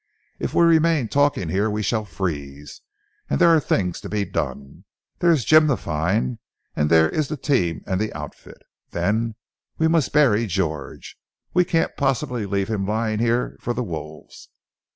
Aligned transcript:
If 0.39 0.55
we 0.55 0.63
remain 0.65 1.09
talking 1.09 1.49
here 1.49 1.69
we 1.69 1.83
shall 1.83 2.05
freeze. 2.05 2.81
And 3.29 3.39
there 3.39 3.51
are 3.55 3.59
things 3.59 4.01
to 4.01 4.09
be 4.09 4.25
done. 4.25 4.83
There 5.19 5.29
is 5.31 5.45
Jim 5.45 5.67
to 5.67 5.77
find 5.77 6.39
and 6.75 6.89
there 6.89 7.07
is 7.07 7.27
the 7.27 7.37
team 7.37 7.83
and 7.85 8.01
the 8.01 8.11
outfit. 8.13 8.63
Then 8.89 9.35
we 9.77 9.87
must 9.87 10.11
bury 10.11 10.47
George. 10.47 11.17
We 11.53 11.65
can't 11.65 11.95
possibly 11.97 12.47
leave 12.47 12.67
him 12.67 12.83
lying 12.87 13.19
here 13.19 13.55
for 13.61 13.75
the 13.75 13.83
wolves!" 13.83 14.49